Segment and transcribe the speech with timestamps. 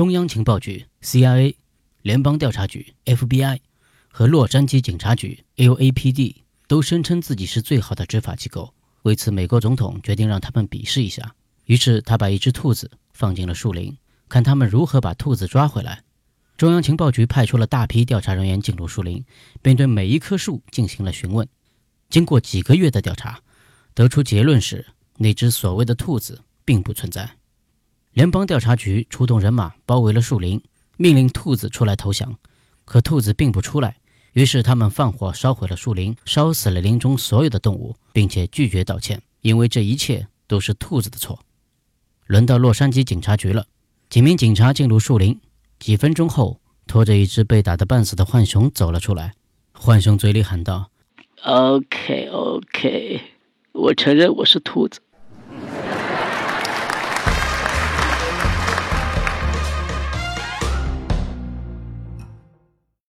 [0.00, 1.56] 中央情报局 （CIA）、
[2.00, 3.58] 联邦调查局 （FBI）
[4.08, 8.72] 和洛杉矶警察局 （LAPD） 都声称自己是最好的执法机构。
[9.02, 11.34] 为此，美国总统决定让他们比试一下。
[11.66, 13.94] 于是，他把一只兔子放进了树林，
[14.26, 16.02] 看他们如何把兔子抓回来。
[16.56, 19.22] 中央情报局派出了大批调查人员进入树林，
[19.60, 21.46] 并对每一棵树进行了询问。
[22.08, 23.42] 经过几个月的调查，
[23.92, 24.86] 得出结论是，
[25.18, 27.36] 那只所谓的兔子并不存在。
[28.12, 30.60] 联邦调查局出动人马包围了树林，
[30.96, 32.36] 命令兔子出来投降。
[32.84, 33.98] 可兔子并不出来，
[34.32, 41.38] 于是他们放火烧毁了树林，烧死了林中所有的动物，并且拒绝道歉，因为这一切都是兔子的错。
[42.26, 43.64] 轮到洛杉矶警察局了，
[44.08, 45.40] 几名警察进入树林，
[45.78, 49.34] 几分钟后，拖着一只被打得半死的浣熊走了出来。
[49.72, 50.90] 浣熊嘴里喊道
[51.44, 53.20] ：“OK，OK，
[53.72, 55.00] 我承认我是兔子。”